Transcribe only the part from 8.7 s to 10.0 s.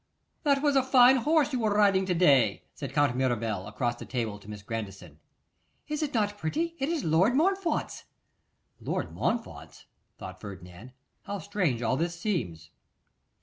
'Lord Montfort's!'